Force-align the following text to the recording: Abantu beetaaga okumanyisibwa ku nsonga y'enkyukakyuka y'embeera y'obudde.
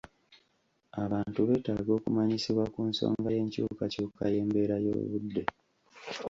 Abantu 1.03 1.39
beetaaga 1.47 1.91
okumanyisibwa 1.97 2.63
ku 2.73 2.81
nsonga 2.89 3.27
y'enkyukakyuka 3.35 4.23
y'embeera 4.33 4.75
y'obudde. 4.85 5.43